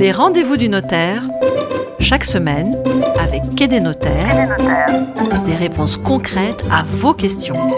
Les 0.00 0.12
rendez-vous 0.12 0.56
du 0.56 0.70
notaire, 0.70 1.24
chaque 1.98 2.24
semaine, 2.24 2.74
avec 3.18 3.54
Quai 3.54 3.68
des 3.68 3.80
notaires, 3.80 4.56
des 5.44 5.54
réponses 5.54 5.98
concrètes 5.98 6.64
à 6.70 6.84
vos 6.84 7.12
questions. 7.12 7.68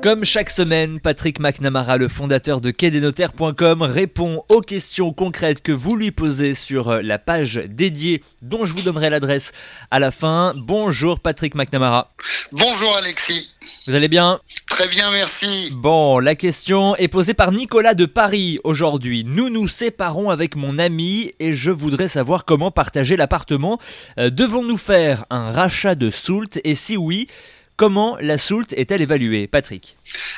Comme 0.00 0.24
chaque 0.24 0.48
semaine, 0.48 1.00
Patrick 1.00 1.40
McNamara, 1.40 1.96
le 1.96 2.06
fondateur 2.06 2.60
de 2.60 2.70
quai-des-notaires.com, 2.70 3.82
répond 3.82 4.44
aux 4.48 4.60
questions 4.60 5.12
concrètes 5.12 5.60
que 5.60 5.72
vous 5.72 5.96
lui 5.96 6.12
posez 6.12 6.54
sur 6.54 7.02
la 7.02 7.18
page 7.18 7.60
dédiée 7.68 8.22
dont 8.40 8.64
je 8.64 8.72
vous 8.72 8.82
donnerai 8.82 9.10
l'adresse 9.10 9.50
à 9.90 9.98
la 9.98 10.12
fin. 10.12 10.54
Bonjour 10.56 11.18
Patrick 11.18 11.56
McNamara. 11.56 12.10
Bonjour 12.52 12.96
Alexis. 12.96 13.58
Vous 13.90 13.96
allez 13.96 14.06
bien 14.06 14.40
Très 14.68 14.86
bien, 14.86 15.10
merci. 15.10 15.72
Bon, 15.74 16.20
la 16.20 16.36
question 16.36 16.94
est 16.94 17.08
posée 17.08 17.34
par 17.34 17.50
Nicolas 17.50 17.94
de 17.94 18.06
Paris 18.06 18.60
aujourd'hui. 18.62 19.24
Nous 19.24 19.50
nous 19.50 19.66
séparons 19.66 20.30
avec 20.30 20.54
mon 20.54 20.78
ami 20.78 21.32
et 21.40 21.54
je 21.54 21.72
voudrais 21.72 22.06
savoir 22.06 22.44
comment 22.44 22.70
partager 22.70 23.16
l'appartement. 23.16 23.80
Euh, 24.16 24.30
Devons-nous 24.30 24.78
faire 24.78 25.24
un 25.28 25.50
rachat 25.50 25.96
de 25.96 26.08
Soult 26.08 26.60
et 26.62 26.76
si 26.76 26.96
oui, 26.96 27.26
Comment 27.80 28.18
la 28.20 28.36
Soult 28.36 28.74
est-elle 28.74 29.00
évaluée, 29.00 29.46
Patrick 29.48 29.96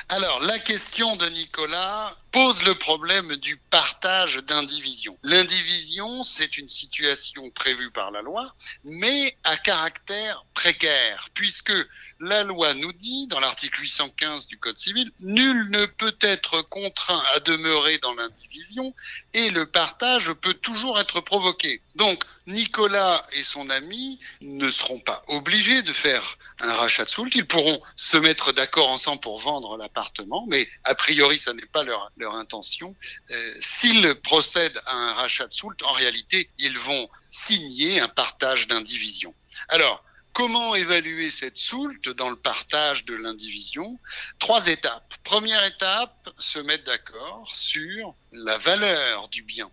Alors, 0.09 0.41
la 0.47 0.61
question 0.61 1.17
de 1.17 1.27
Nicolas 1.27 2.15
pose 2.33 2.65
le 2.65 2.75
problème 2.75 3.37
du 3.37 3.57
partage 3.57 4.37
d'indivision. 4.39 5.19
L'indivision, 5.23 6.23
c'est 6.23 6.57
une 6.57 6.69
situation 6.69 7.51
prévue 7.51 7.91
par 7.91 8.11
la 8.11 8.23
loi, 8.23 8.51
mais 8.85 9.37
à 9.45 9.57
caractère 9.59 10.45
précaire, 10.55 11.29
puisque 11.35 11.75
la 12.21 12.43
loi 12.45 12.73
nous 12.75 12.93
dit, 12.93 13.27
dans 13.27 13.41
l'article 13.41 13.81
815 13.81 14.47
du 14.47 14.59
Code 14.59 14.79
civil, 14.79 15.11
nul 15.21 15.71
ne 15.71 15.85
peut 15.87 16.17
être 16.21 16.63
contraint 16.63 17.23
à 17.35 17.41
demeurer 17.41 17.99
dans 17.99 18.15
l'indivision 18.15 18.95
et 19.35 19.51
le 19.51 19.67
partage 19.67 20.33
peut 20.33 20.55
toujours 20.55 21.01
être 21.01 21.21
provoqué. 21.21 21.83
Donc, 21.97 22.23
Nicolas 22.47 23.27
et 23.33 23.43
son 23.43 23.69
ami 23.71 24.21
ne 24.41 24.69
seront 24.71 25.01
pas 25.01 25.23
obligés 25.29 25.83
de 25.83 25.93
faire 25.93 26.39
un 26.61 26.75
rachat 26.75 27.05
de 27.05 27.09
soult. 27.09 27.35
Ils 27.35 27.47
pourront 27.47 27.81
se 27.97 28.17
mettre 28.17 28.53
d'accord 28.53 28.89
ensemble 28.89 29.21
pour 29.21 29.39
vendre 29.39 29.77
l'appartement, 29.77 30.47
mais 30.49 30.69
a 30.85 30.95
priori, 30.95 31.39
ça 31.39 31.55
n'est 31.55 31.67
pas 31.67 31.83
leur, 31.83 32.11
intention. 32.31 32.95
Euh, 33.31 33.55
S'ils 33.61 34.15
procèdent 34.23 34.81
à 34.87 34.95
un 34.95 35.15
rachat 35.15 35.47
de 35.47 35.53
soult, 35.53 35.77
en 35.85 35.93
réalité, 35.93 36.49
ils 36.59 36.79
vont 36.79 37.09
signer 37.31 38.01
un 38.01 38.09
partage 38.09 38.67
d'indivision. 38.67 39.35
Alors, 39.69 40.05
Comment 40.33 40.75
évaluer 40.75 41.29
cette 41.29 41.59
soult 41.59 42.09
dans 42.17 42.31
le 42.31 42.37
partage 42.37 43.05
de 43.05 43.15
l'indivision? 43.15 44.01
Trois 44.39 44.67
étapes. 44.69 45.13
Première 45.25 45.63
étape, 45.65 46.31
se 46.39 46.59
mettre 46.59 46.85
d'accord 46.85 47.45
sur 47.47 48.15
la 48.33 48.57
valeur 48.57 49.29
du 49.29 49.43
bien. 49.43 49.71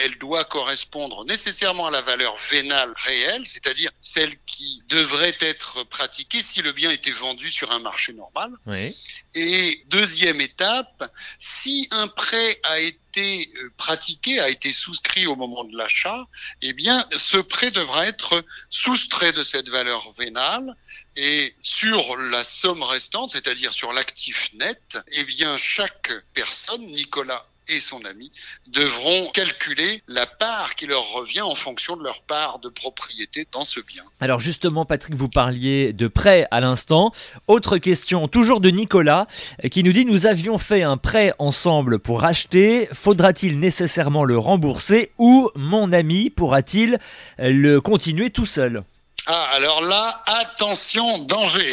Elle 0.00 0.18
doit 0.18 0.44
correspondre 0.44 1.24
nécessairement 1.26 1.86
à 1.86 1.92
la 1.92 2.00
valeur 2.00 2.36
vénale 2.50 2.92
réelle, 2.96 3.46
c'est-à-dire 3.46 3.90
celle 4.00 4.36
qui 4.52 4.82
devrait 4.88 5.36
être 5.40 5.82
pratiquée 5.84 6.42
si 6.42 6.60
le 6.60 6.72
bien 6.72 6.90
était 6.90 7.10
vendu 7.10 7.50
sur 7.50 7.72
un 7.72 7.78
marché 7.78 8.12
normal. 8.12 8.52
Oui. 8.66 8.94
Et 9.34 9.82
deuxième 9.88 10.40
étape, 10.42 11.10
si 11.38 11.88
un 11.90 12.06
prêt 12.06 12.60
a 12.64 12.78
été 12.78 13.50
euh, 13.56 13.72
pratiqué, 13.78 14.40
a 14.40 14.50
été 14.50 14.70
souscrit 14.70 15.26
au 15.26 15.36
moment 15.36 15.64
de 15.64 15.74
l'achat, 15.76 16.26
eh 16.60 16.74
bien, 16.74 17.02
ce 17.16 17.38
prêt 17.38 17.70
devra 17.70 18.06
être 18.06 18.44
soustrait 18.68 19.32
de 19.32 19.42
cette 19.42 19.70
valeur 19.70 20.12
vénale 20.12 20.76
et 21.16 21.54
sur 21.62 22.16
la 22.16 22.44
somme 22.44 22.82
restante, 22.82 23.30
c'est-à-dire 23.30 23.72
sur 23.72 23.92
l'actif 23.94 24.52
net, 24.54 24.98
eh 25.12 25.24
bien, 25.24 25.56
chaque 25.56 26.12
personne, 26.34 26.82
Nicolas 26.82 27.46
et 27.68 27.78
son 27.78 28.00
ami 28.04 28.32
devront 28.66 29.30
calculer 29.32 30.02
la 30.08 30.26
part 30.26 30.74
qui 30.74 30.86
leur 30.86 31.04
revient 31.12 31.42
en 31.42 31.54
fonction 31.54 31.96
de 31.96 32.02
leur 32.02 32.22
part 32.22 32.58
de 32.58 32.68
propriété 32.68 33.46
dans 33.52 33.64
ce 33.64 33.80
bien. 33.80 34.02
Alors 34.20 34.40
justement, 34.40 34.84
Patrick, 34.84 35.14
vous 35.14 35.28
parliez 35.28 35.92
de 35.92 36.08
prêt 36.08 36.46
à 36.50 36.60
l'instant. 36.60 37.12
Autre 37.46 37.78
question, 37.78 38.28
toujours 38.28 38.60
de 38.60 38.70
Nicolas, 38.70 39.26
qui 39.70 39.82
nous 39.82 39.92
dit 39.92 40.04
nous 40.04 40.26
avions 40.26 40.58
fait 40.58 40.82
un 40.82 40.96
prêt 40.96 41.32
ensemble 41.38 41.98
pour 41.98 42.24
acheter. 42.24 42.88
Faudra-t-il 42.92 43.60
nécessairement 43.60 44.24
le 44.24 44.38
rembourser 44.38 45.12
ou 45.18 45.50
mon 45.54 45.92
ami 45.92 46.30
pourra-t-il 46.30 46.98
le 47.38 47.80
continuer 47.80 48.30
tout 48.30 48.46
seul? 48.46 48.84
Ah, 49.26 49.50
alors 49.54 49.82
là, 49.82 50.22
attention, 50.26 51.18
danger. 51.20 51.72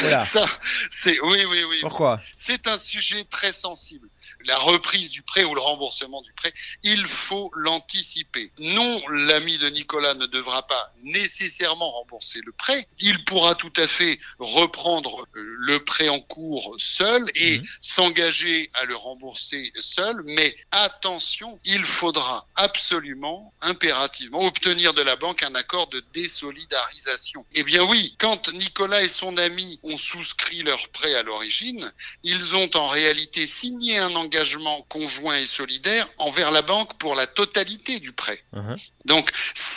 Voilà. 0.00 0.18
Ça, 0.24 0.44
c'est 0.90 1.20
oui, 1.20 1.44
oui, 1.48 1.64
oui. 1.68 1.78
Pourquoi? 1.82 2.18
C'est 2.36 2.66
un 2.66 2.78
sujet 2.78 3.22
très 3.24 3.52
sensible 3.52 4.08
la 4.44 4.58
reprise 4.58 5.10
du 5.10 5.22
prêt 5.22 5.44
ou 5.44 5.54
le 5.54 5.60
remboursement 5.60 6.22
du 6.22 6.32
prêt, 6.32 6.52
il 6.82 7.06
faut 7.06 7.50
l'anticiper. 7.56 8.50
Non, 8.58 9.02
l'ami 9.08 9.58
de 9.58 9.68
Nicolas 9.68 10.14
ne 10.14 10.26
devra 10.26 10.66
pas 10.66 10.86
nécessairement 11.02 11.90
rembourser 11.90 12.40
le 12.44 12.52
prêt. 12.52 12.86
Il 12.98 13.24
pourra 13.24 13.54
tout 13.54 13.72
à 13.76 13.86
fait 13.86 14.18
reprendre 14.38 15.26
le 15.32 15.84
prêt 15.84 16.08
en 16.08 16.20
cours 16.20 16.74
seul 16.78 17.24
et 17.34 17.58
mmh. 17.58 17.62
s'engager 17.80 18.70
à 18.74 18.84
le 18.84 18.96
rembourser 18.96 19.72
seul. 19.78 20.22
Mais 20.24 20.56
attention, 20.70 21.58
il 21.64 21.84
faudra 21.84 22.46
absolument, 22.56 23.52
impérativement, 23.60 24.44
obtenir 24.44 24.94
de 24.94 25.02
la 25.02 25.16
banque 25.16 25.42
un 25.42 25.54
accord 25.54 25.88
de 25.88 26.02
désolidarisation. 26.12 27.44
Eh 27.54 27.62
bien 27.62 27.84
oui, 27.84 28.14
quand 28.18 28.52
Nicolas 28.52 29.02
et 29.02 29.08
son 29.08 29.36
ami 29.36 29.78
ont 29.82 29.98
souscrit 29.98 30.62
leur 30.62 30.88
prêt 30.88 31.14
à 31.14 31.22
l'origine, 31.22 31.92
ils 32.22 32.56
ont 32.56 32.70
en 32.74 32.86
réalité 32.86 33.46
signé 33.46 33.98
un 33.98 34.14
engagement 34.14 34.29
engagement 34.30 34.86
conjoint 34.88 35.34
et 35.34 35.44
solidaire 35.44 36.06
envers 36.18 36.52
la 36.52 36.62
banque 36.62 36.94
pour 36.98 37.16
la 37.16 37.26
totalité 37.26 37.98
du 37.98 38.12
prêt. 38.12 38.40
Uh-huh. 38.54 38.90
Donc, 39.06 39.28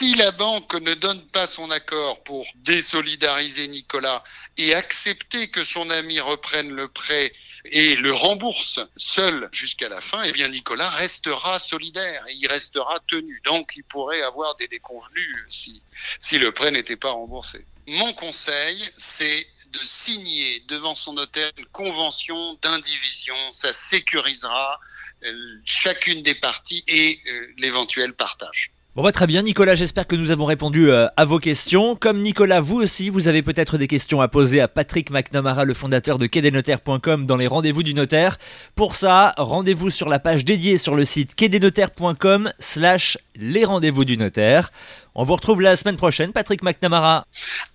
si 0.04 0.16
la 0.16 0.32
banque 0.32 0.74
ne 0.82 0.96
donne 0.96 1.26
pas 1.28 1.46
son 1.46 1.72
accord 1.72 2.22
pour 2.24 2.46
désolidariser 2.56 3.70
Nicolas 3.70 4.22
et 4.58 4.76
accepter 4.76 5.48
que 5.48 5.64
son 5.64 5.90
ami 5.90 6.20
reprenne 6.20 6.72
le 6.72 6.90
prêt 6.90 7.32
et 7.72 7.96
le 7.96 8.12
rembourse 8.12 8.82
seul 8.98 9.48
jusqu'à 9.54 9.88
la 9.88 10.02
fin, 10.02 10.22
eh 10.24 10.34
bien 10.34 10.50
Nicolas 10.50 10.90
restera 10.90 11.58
solidaire 11.58 12.26
et 12.28 12.34
il 12.34 12.48
restera 12.48 13.00
tenu. 13.08 13.42
Donc, 13.46 13.78
il 13.78 13.86
pourrait 13.86 14.22
avoir 14.24 14.56
des 14.56 14.68
déconvenus 14.68 15.38
si, 15.48 15.82
si 16.20 16.38
le 16.38 16.52
prêt 16.52 16.72
n'était 16.72 16.98
pas 16.98 17.12
remboursé. 17.12 17.66
Mon 17.88 18.12
conseil, 18.12 18.78
c'est 18.98 19.48
de 19.70 19.80
signer 19.80 20.66
devant 20.68 20.96
son 20.96 21.14
notaire 21.14 21.52
une 21.56 21.66
convention 21.68 22.56
d'indivision. 22.62 23.38
Ça 23.52 23.72
sécurisera 23.72 24.82
euh, 25.24 25.32
chacune 25.64 26.22
des 26.24 26.36
parties 26.36 26.84
et 26.88 27.18
euh, 27.28 27.54
l'éventuel 27.58 28.14
partage. 28.16 28.74
Bon 28.96 29.02
bah 29.02 29.12
très 29.12 29.26
bien 29.26 29.42
Nicolas, 29.42 29.74
j'espère 29.74 30.06
que 30.06 30.16
nous 30.16 30.30
avons 30.30 30.46
répondu 30.46 30.92
euh, 30.92 31.08
à 31.18 31.26
vos 31.26 31.40
questions. 31.40 31.96
Comme 31.96 32.22
Nicolas, 32.22 32.62
vous 32.62 32.76
aussi, 32.76 33.10
vous 33.10 33.28
avez 33.28 33.42
peut-être 33.42 33.80
des 33.80 33.88
questions 33.88 34.22
à 34.22 34.28
poser 34.28 34.62
à 34.62 34.68
Patrick 34.68 35.10
McNamara, 35.10 35.66
le 35.66 35.74
fondateur 35.74 36.20
de 36.20 36.28
quai-des-notaires.com 36.28 37.26
dans 37.26 37.36
les 37.36 37.48
rendez-vous 37.48 37.82
du 37.82 37.96
notaire. 37.96 38.38
Pour 38.76 38.94
ça, 38.94 39.34
rendez-vous 39.38 39.90
sur 39.90 40.10
la 40.10 40.20
page 40.20 40.46
dédiée 40.46 40.78
sur 40.78 40.94
le 40.94 41.06
site 41.06 41.34
quai-des-notaires.com 41.34 42.54
slash 42.60 43.18
les 43.36 43.66
rendez-vous 43.66 44.06
du 44.06 44.16
notaire. 44.16 44.70
On 45.16 45.24
vous 45.24 45.34
retrouve 45.34 45.62
la 45.62 45.76
semaine 45.76 45.98
prochaine, 45.98 46.32
Patrick 46.32 46.62
McNamara. 46.62 47.26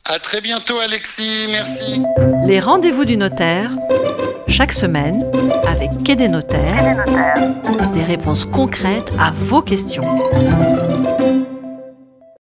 À 0.05 0.21
très 0.21 0.41
bientôt 0.41 0.79
Alexis, 0.79 1.49
merci. 1.49 2.01
Les 2.47 2.61
rendez-vous 2.61 3.05
du 3.05 3.17
notaire, 3.17 3.73
chaque 4.47 4.73
semaine, 4.73 5.21
avec 5.67 5.91
Quai 6.05 6.15
des 6.15 6.29
notaires, 6.29 7.05
des 7.93 8.05
réponses 8.05 8.45
concrètes 8.45 9.13
à 9.19 9.33
vos 9.33 9.63
questions. 9.63 10.05